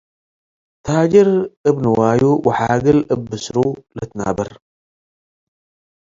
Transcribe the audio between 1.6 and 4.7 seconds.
እብ ንዋዩ ወሓግል እብ ብስሩ ልትናበር።